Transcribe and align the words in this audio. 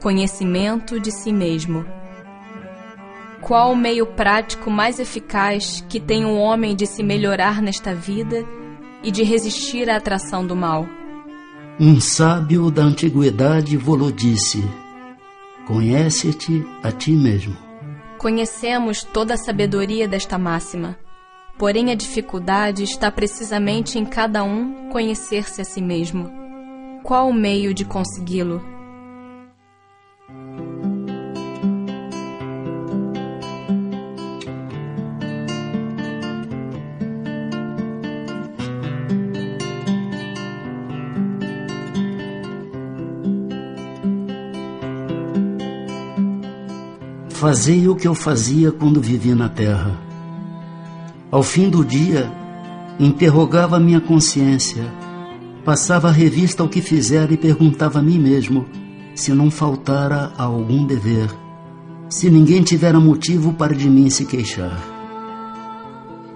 conhecimento 0.00 1.00
de 1.00 1.10
si 1.10 1.32
mesmo. 1.32 1.84
Qual 3.40 3.72
o 3.72 3.76
meio 3.76 4.06
prático 4.06 4.70
mais 4.70 4.98
eficaz 4.98 5.84
que 5.88 6.00
tem 6.00 6.24
o 6.24 6.28
um 6.28 6.38
homem 6.38 6.74
de 6.74 6.86
se 6.86 7.02
melhorar 7.02 7.62
nesta 7.62 7.94
vida 7.94 8.44
e 9.02 9.10
de 9.10 9.22
resistir 9.22 9.88
à 9.88 9.96
atração 9.96 10.46
do 10.46 10.56
mal? 10.56 10.86
Um 11.80 12.00
sábio 12.00 12.70
da 12.70 12.82
antiguidade 12.82 13.76
vos 13.76 14.12
disse: 14.12 14.64
Conhece-te 15.66 16.66
a 16.82 16.90
ti 16.90 17.12
mesmo. 17.12 17.56
Conhecemos 18.18 19.04
toda 19.04 19.34
a 19.34 19.36
sabedoria 19.36 20.08
desta 20.08 20.36
máxima, 20.36 20.98
porém 21.56 21.92
a 21.92 21.94
dificuldade 21.94 22.82
está 22.82 23.10
precisamente 23.12 23.96
em 23.96 24.04
cada 24.04 24.42
um 24.42 24.90
conhecer-se 24.90 25.60
a 25.60 25.64
si 25.64 25.80
mesmo. 25.80 26.28
Qual 27.04 27.28
o 27.28 27.34
meio 27.34 27.72
de 27.72 27.84
consegui-lo? 27.84 28.77
Fazei 47.38 47.86
o 47.86 47.94
que 47.94 48.08
eu 48.08 48.16
fazia 48.16 48.72
quando 48.72 49.00
vivia 49.00 49.36
na 49.36 49.48
terra. 49.48 49.96
Ao 51.30 51.40
fim 51.40 51.70
do 51.70 51.84
dia, 51.84 52.28
interrogava 52.98 53.78
minha 53.78 54.00
consciência, 54.00 54.82
passava 55.64 56.08
a 56.08 56.10
revista 56.10 56.64
ao 56.64 56.68
que 56.68 56.82
fizera 56.82 57.32
e 57.32 57.36
perguntava 57.36 58.00
a 58.00 58.02
mim 58.02 58.18
mesmo 58.18 58.66
se 59.14 59.32
não 59.32 59.52
faltara 59.52 60.32
a 60.36 60.42
algum 60.42 60.84
dever, 60.84 61.28
se 62.08 62.28
ninguém 62.28 62.60
tivera 62.60 62.98
motivo 62.98 63.52
para 63.52 63.72
de 63.72 63.88
mim 63.88 64.10
se 64.10 64.26
queixar. 64.26 64.82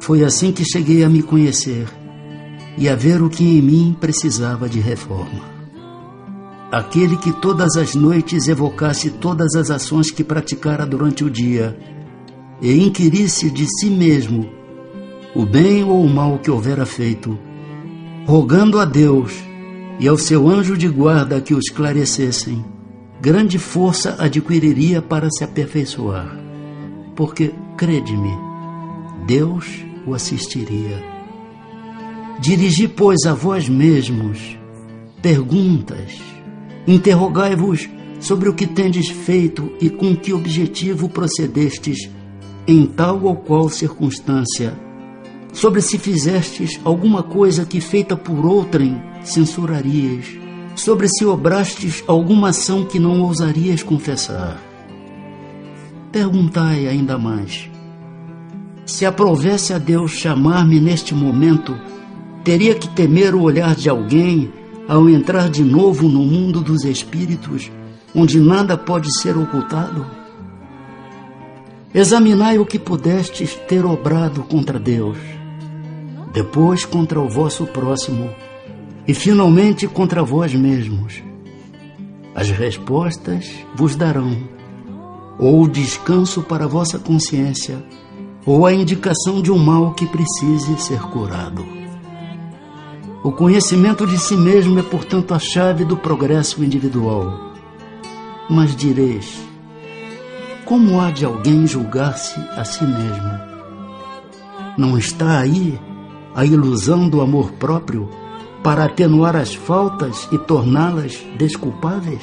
Foi 0.00 0.24
assim 0.24 0.50
que 0.50 0.64
cheguei 0.64 1.04
a 1.04 1.08
me 1.08 1.22
conhecer 1.22 1.86
e 2.76 2.88
a 2.88 2.96
ver 2.96 3.22
o 3.22 3.30
que 3.30 3.44
em 3.44 3.62
mim 3.62 3.96
precisava 4.00 4.68
de 4.68 4.80
reforma 4.80 5.57
aquele 6.70 7.16
que 7.16 7.32
todas 7.32 7.76
as 7.76 7.94
noites 7.94 8.46
evocasse 8.46 9.10
todas 9.10 9.54
as 9.54 9.70
ações 9.70 10.10
que 10.10 10.22
praticara 10.22 10.84
durante 10.84 11.24
o 11.24 11.30
dia 11.30 11.78
e 12.60 12.84
inquirisse 12.84 13.50
de 13.50 13.66
si 13.66 13.88
mesmo 13.88 14.50
o 15.34 15.46
bem 15.46 15.84
ou 15.84 16.04
o 16.04 16.08
mal 16.08 16.38
que 16.38 16.50
houvera 16.50 16.84
feito, 16.84 17.38
rogando 18.26 18.78
a 18.78 18.84
Deus 18.84 19.32
e 19.98 20.06
ao 20.08 20.18
seu 20.18 20.48
anjo 20.48 20.76
de 20.76 20.88
guarda 20.88 21.40
que 21.40 21.54
o 21.54 21.58
esclarecessem, 21.58 22.64
grande 23.20 23.58
força 23.58 24.16
adquiriria 24.18 25.00
para 25.00 25.28
se 25.30 25.44
aperfeiçoar, 25.44 26.38
porque, 27.14 27.52
crede-me, 27.76 28.36
Deus 29.26 29.84
o 30.06 30.14
assistiria. 30.14 31.02
Dirigi, 32.40 32.88
pois, 32.88 33.24
a 33.26 33.34
vós 33.34 33.68
mesmos 33.68 34.56
perguntas 35.20 36.37
Interrogai-vos 36.88 37.86
sobre 38.18 38.48
o 38.48 38.54
que 38.54 38.66
tendes 38.66 39.10
feito 39.10 39.70
e 39.78 39.90
com 39.90 40.16
que 40.16 40.32
objetivo 40.32 41.06
procedestes 41.06 42.08
em 42.66 42.86
tal 42.86 43.22
ou 43.24 43.36
qual 43.36 43.68
circunstância, 43.68 44.72
sobre 45.52 45.82
se 45.82 45.98
fizestes 45.98 46.80
alguma 46.82 47.22
coisa 47.22 47.66
que 47.66 47.78
feita 47.78 48.16
por 48.16 48.46
outrem 48.46 48.98
censurarias, 49.22 50.24
sobre 50.74 51.08
se 51.08 51.26
obrastes 51.26 52.02
alguma 52.06 52.48
ação 52.48 52.86
que 52.86 52.98
não 52.98 53.20
ousarias 53.20 53.82
confessar. 53.82 54.58
Perguntai 56.10 56.86
ainda 56.86 57.18
mais: 57.18 57.68
se 58.86 59.04
aprovesse 59.04 59.74
a 59.74 59.78
Deus 59.78 60.12
chamar-me 60.12 60.80
neste 60.80 61.14
momento, 61.14 61.76
teria 62.42 62.74
que 62.74 62.88
temer 62.88 63.34
o 63.34 63.42
olhar 63.42 63.74
de 63.74 63.90
alguém 63.90 64.50
ao 64.88 65.08
entrar 65.08 65.50
de 65.50 65.62
novo 65.62 66.08
no 66.08 66.20
mundo 66.20 66.62
dos 66.62 66.82
espíritos, 66.84 67.70
onde 68.14 68.40
nada 68.40 68.74
pode 68.76 69.14
ser 69.20 69.36
ocultado? 69.36 70.06
Examinai 71.94 72.58
o 72.58 72.64
que 72.64 72.78
pudestes 72.78 73.54
ter 73.68 73.84
obrado 73.84 74.42
contra 74.44 74.78
Deus, 74.78 75.18
depois 76.32 76.86
contra 76.86 77.20
o 77.20 77.28
vosso 77.28 77.66
próximo 77.66 78.30
e 79.06 79.12
finalmente 79.12 79.86
contra 79.86 80.22
vós 80.22 80.54
mesmos. 80.54 81.22
as 82.34 82.50
respostas 82.50 83.50
vos 83.74 83.96
darão, 83.96 84.36
ou 85.40 85.62
o 85.64 85.68
descanso 85.68 86.40
para 86.42 86.66
a 86.66 86.68
vossa 86.68 86.96
consciência, 86.96 87.84
ou 88.46 88.64
a 88.64 88.72
indicação 88.72 89.42
de 89.42 89.50
um 89.50 89.58
mal 89.58 89.92
que 89.92 90.06
precise 90.06 90.78
ser 90.78 91.00
curado. 91.00 91.77
O 93.28 93.32
conhecimento 93.32 94.06
de 94.06 94.16
si 94.16 94.34
mesmo 94.34 94.78
é, 94.78 94.82
portanto, 94.82 95.34
a 95.34 95.38
chave 95.38 95.84
do 95.84 95.98
progresso 95.98 96.64
individual. 96.64 97.52
Mas 98.48 98.74
direis, 98.74 99.38
como 100.64 100.98
há 100.98 101.10
de 101.10 101.26
alguém 101.26 101.66
julgar-se 101.66 102.40
a 102.56 102.64
si 102.64 102.86
mesmo? 102.86 103.30
Não 104.78 104.96
está 104.96 105.40
aí 105.40 105.78
a 106.34 106.42
ilusão 106.46 107.06
do 107.06 107.20
amor 107.20 107.52
próprio 107.52 108.08
para 108.64 108.86
atenuar 108.86 109.36
as 109.36 109.54
faltas 109.54 110.26
e 110.32 110.38
torná-las 110.38 111.22
desculpáveis? 111.36 112.22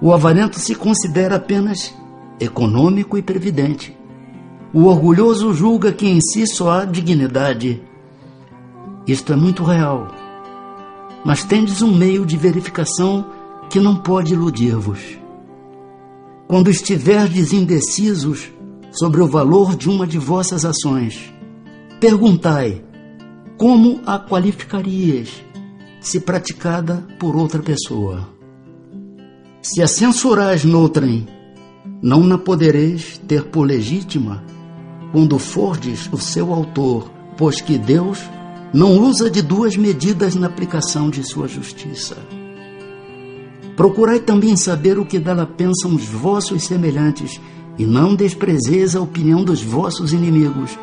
O 0.00 0.10
avarento 0.14 0.58
se 0.58 0.74
considera 0.74 1.36
apenas 1.36 1.94
econômico 2.40 3.18
e 3.18 3.20
previdente. 3.20 3.94
O 4.72 4.86
orgulhoso 4.86 5.52
julga 5.52 5.92
que 5.92 6.08
em 6.08 6.18
si 6.18 6.46
só 6.46 6.70
há 6.70 6.84
dignidade. 6.86 7.82
Isto 9.08 9.32
é 9.32 9.36
muito 9.36 9.64
real. 9.64 10.08
Mas 11.24 11.42
tendes 11.42 11.80
um 11.80 11.96
meio 11.96 12.26
de 12.26 12.36
verificação 12.36 13.24
que 13.70 13.80
não 13.80 13.96
pode 13.96 14.34
iludir-vos. 14.34 15.00
Quando 16.46 16.70
estiverdes 16.70 17.54
indecisos 17.54 18.50
sobre 18.92 19.22
o 19.22 19.26
valor 19.26 19.74
de 19.74 19.88
uma 19.88 20.06
de 20.06 20.18
vossas 20.18 20.64
ações, 20.66 21.32
perguntai 21.98 22.84
como 23.56 24.00
a 24.06 24.18
qualificarias 24.18 25.42
se 26.00 26.20
praticada 26.20 27.06
por 27.18 27.34
outra 27.34 27.62
pessoa. 27.62 28.28
Se 29.62 29.82
a 29.82 29.86
censurais 29.86 30.64
noutrem, 30.64 31.26
não 32.02 32.22
na 32.24 32.38
podereis 32.38 33.18
ter 33.26 33.44
por 33.44 33.66
legítima 33.66 34.44
quando 35.12 35.38
fordes 35.38 36.08
o 36.12 36.18
seu 36.18 36.52
autor, 36.52 37.10
pois 37.36 37.60
que 37.60 37.76
Deus 37.76 38.20
não 38.72 38.98
usa 39.00 39.30
de 39.30 39.40
duas 39.40 39.76
medidas 39.76 40.34
na 40.34 40.46
aplicação 40.46 41.08
de 41.08 41.24
sua 41.24 41.48
justiça. 41.48 42.16
Procurai 43.76 44.18
também 44.18 44.56
saber 44.56 44.98
o 44.98 45.06
que 45.06 45.18
dela 45.18 45.46
pensam 45.46 45.94
os 45.94 46.04
vossos 46.04 46.64
semelhantes, 46.64 47.40
e 47.78 47.86
não 47.86 48.14
desprezeis 48.14 48.96
a 48.96 49.00
opinião 49.00 49.44
dos 49.44 49.62
vossos 49.62 50.12
inimigos, 50.12 50.76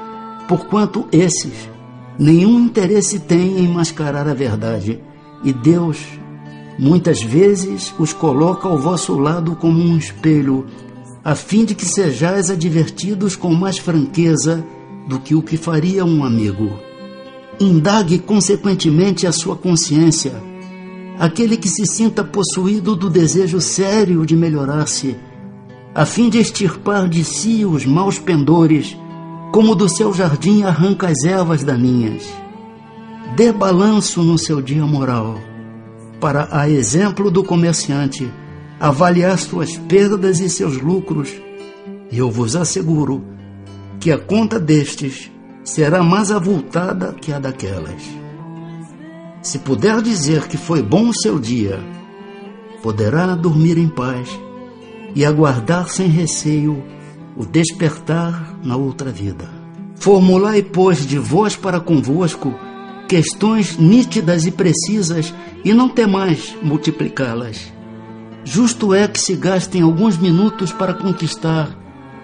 porquanto 0.48 1.06
esses 1.12 1.70
nenhum 2.18 2.58
interesse 2.60 3.20
têm 3.20 3.60
em 3.60 3.68
mascarar 3.68 4.28
a 4.28 4.34
verdade, 4.34 5.02
e 5.44 5.52
Deus 5.52 6.00
muitas 6.80 7.22
vezes 7.22 7.94
os 8.00 8.14
coloca 8.14 8.68
ao 8.68 8.78
vosso 8.78 9.18
lado 9.18 9.56
como 9.56 9.78
um 9.78 9.98
espelho, 9.98 10.66
a 11.24 11.36
fim 11.36 11.66
de 11.66 11.76
que 11.76 11.86
sejais 11.86 12.50
advertidos 12.50 13.36
com 13.36 13.54
mais 13.54 13.78
franqueza 13.78 14.64
do 15.08 15.20
que 15.20 15.36
o 15.36 15.42
que 15.42 15.58
faria 15.58 16.06
um 16.06 16.24
amigo. 16.24 16.72
Indague 17.60 18.20
consequentemente 18.20 19.26
a 19.26 19.32
sua 19.32 19.56
consciência. 19.56 20.34
Aquele 21.18 21.56
que 21.56 21.70
se 21.70 21.86
sinta 21.86 22.22
possuído 22.22 22.98
do 22.98 23.10
desejo 23.10 23.62
sério 23.62 24.26
de 24.26 24.36
melhorar-se, 24.36 25.16
a 25.94 26.06
fim 26.06 26.30
de 26.30 26.38
extirpar 26.38 27.08
de 27.08 27.24
si 27.24 27.64
os 27.64 27.86
maus 27.86 28.20
pendores, 28.20 28.98
como 29.54 29.74
do 29.74 29.88
seu 29.88 30.14
jardim 30.14 30.64
arranca 30.64 31.08
as 31.08 31.24
ervas 31.24 31.64
daninhas. 31.64 32.24
Dê 33.38 33.54
balanço 33.54 34.22
no 34.22 34.38
seu 34.38 34.62
dia 34.62 34.86
moral, 34.86 35.40
para, 36.20 36.50
a 36.52 36.70
exemplo 36.70 37.32
do 37.32 37.42
comerciante, 37.42 38.30
avaliar 38.78 39.40
suas 39.40 39.78
perdas 39.78 40.42
e 40.42 40.50
seus 40.50 40.82
lucros, 40.82 41.32
e 42.12 42.18
eu 42.18 42.30
vos 42.30 42.54
asseguro 42.54 43.24
que 43.98 44.12
a 44.12 44.18
conta 44.18 44.60
destes 44.60 45.32
será 45.66 46.04
mais 46.04 46.32
avultada 46.32 47.14
que 47.20 47.34
a 47.34 47.40
daquelas. 47.40 48.02
Se 49.42 49.60
puder 49.60 50.02
dizer 50.02 50.48
que 50.48 50.58
foi 50.58 50.82
bom 50.82 51.10
o 51.10 51.14
seu 51.14 51.40
dia, 51.40 51.80
poderá 52.82 53.36
dormir 53.36 53.78
em 53.78 53.90
paz 53.90 54.30
e 55.16 55.26
aguardar 55.26 55.90
sem 55.90 56.08
receio 56.08 56.84
o 57.36 57.46
despertar 57.46 58.58
na 58.64 58.78
outra 58.78 59.12
vida. 59.12 59.50
Formulai, 59.96 60.62
pois, 60.62 61.06
de 61.06 61.18
vós 61.18 61.56
para 61.56 61.80
convosco 61.80 62.54
questões 63.08 63.78
nítidas 63.78 64.46
e 64.46 64.52
precisas 64.52 65.34
e 65.64 65.74
não 65.74 65.90
temais 65.90 66.56
multiplicá-las. 66.62 67.74
Justo 68.44 68.94
é 68.94 69.08
que 69.08 69.20
se 69.20 69.36
gastem 69.36 69.82
alguns 69.82 70.18
minutos 70.18 70.72
para 70.72 70.94
conquistar 70.94 71.70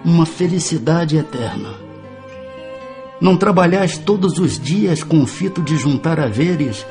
uma 0.04 0.26
felicidade 0.26 1.16
eterna. 1.16 1.81
Não 3.22 3.36
trabalhais 3.36 3.96
todos 3.96 4.40
os 4.40 4.58
dias 4.58 5.04
com 5.04 5.22
o 5.22 5.26
fito 5.28 5.62
de 5.62 5.76
juntar 5.76 6.18
haveres 6.18 6.84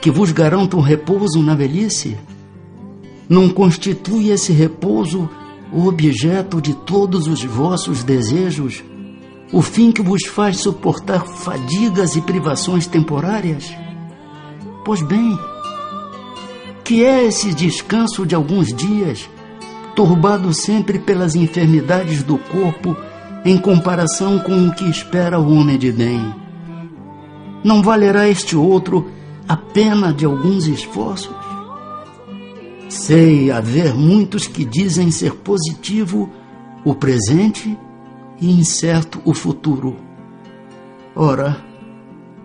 que 0.00 0.10
vos 0.10 0.32
garantam 0.32 0.80
repouso 0.80 1.40
na 1.40 1.54
velhice? 1.54 2.16
Não 3.28 3.48
constitui 3.48 4.30
esse 4.30 4.52
repouso 4.52 5.30
o 5.72 5.86
objeto 5.86 6.60
de 6.60 6.74
todos 6.74 7.28
os 7.28 7.44
vossos 7.44 8.02
desejos, 8.02 8.82
o 9.52 9.62
fim 9.62 9.92
que 9.92 10.02
vos 10.02 10.26
faz 10.26 10.56
suportar 10.56 11.24
fadigas 11.24 12.16
e 12.16 12.22
privações 12.22 12.88
temporárias? 12.88 13.72
Pois 14.84 15.00
bem, 15.00 15.38
que 16.82 17.04
é 17.04 17.24
esse 17.24 17.54
descanso 17.54 18.26
de 18.26 18.34
alguns 18.34 18.74
dias, 18.74 19.30
turbado 19.94 20.52
sempre 20.52 20.98
pelas 20.98 21.36
enfermidades 21.36 22.24
do 22.24 22.36
corpo 22.36 22.96
em 23.44 23.58
comparação 23.58 24.38
com 24.38 24.68
o 24.68 24.74
que 24.74 24.84
espera 24.84 25.38
o 25.38 25.52
homem 25.52 25.78
de 25.78 25.92
bem. 25.92 26.34
Não 27.64 27.82
valerá 27.82 28.28
este 28.28 28.56
outro 28.56 29.10
a 29.48 29.56
pena 29.56 30.12
de 30.12 30.24
alguns 30.24 30.66
esforços? 30.66 31.34
Sei 32.88 33.50
haver 33.50 33.94
muitos 33.94 34.46
que 34.46 34.64
dizem 34.64 35.10
ser 35.10 35.34
positivo 35.34 36.30
o 36.84 36.94
presente 36.94 37.76
e 38.40 38.50
incerto 38.50 39.20
o 39.24 39.34
futuro. 39.34 39.96
Ora, 41.14 41.56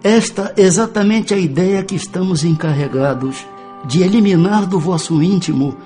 esta 0.04 0.54
é 0.58 0.64
exatamente 0.64 1.34
a 1.34 1.38
ideia 1.38 1.84
que 1.84 1.96
estamos 1.96 2.44
encarregados 2.44 3.46
de 3.86 4.02
eliminar 4.02 4.66
do 4.66 4.80
vosso 4.80 5.22
íntimo, 5.22 5.78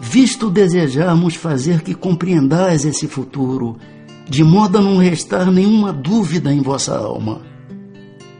visto 0.00 0.50
desejarmos 0.50 1.36
fazer 1.36 1.82
que 1.82 1.94
compreendais 1.94 2.84
esse 2.84 3.06
futuro 3.06 3.76
de 4.28 4.44
modo 4.44 4.78
a 4.78 4.80
não 4.80 4.96
restar 4.96 5.50
nenhuma 5.50 5.92
dúvida 5.92 6.52
em 6.52 6.60
vossa 6.60 6.96
alma. 6.96 7.40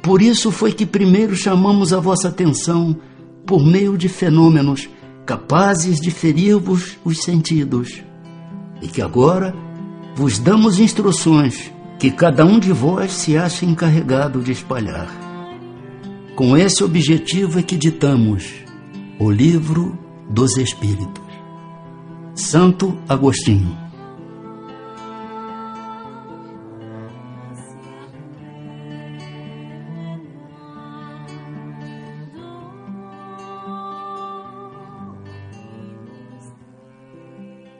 Por 0.02 0.20
isso 0.20 0.50
foi 0.50 0.72
que 0.72 0.84
primeiro 0.84 1.36
chamamos 1.36 1.92
a 1.92 2.00
vossa 2.00 2.28
atenção 2.28 2.96
por 3.46 3.64
meio 3.64 3.96
de 3.96 4.08
fenômenos 4.08 4.88
capazes 5.24 6.00
de 6.00 6.10
ferir-vos 6.10 6.98
os 7.04 7.22
sentidos, 7.22 8.02
e 8.80 8.88
que 8.88 9.00
agora 9.00 9.54
vos 10.16 10.38
damos 10.38 10.80
instruções 10.80 11.72
que 11.98 12.10
cada 12.10 12.44
um 12.44 12.58
de 12.58 12.72
vós 12.72 13.12
se 13.12 13.36
acha 13.36 13.64
encarregado 13.64 14.40
de 14.40 14.50
espalhar. 14.50 15.08
Com 16.34 16.56
esse 16.56 16.82
objetivo 16.82 17.60
é 17.60 17.62
que 17.62 17.76
ditamos 17.76 18.50
o 19.20 19.30
Livro 19.30 19.96
dos 20.28 20.56
Espíritos. 20.56 21.22
Santo 22.34 22.98
Agostinho 23.08 23.81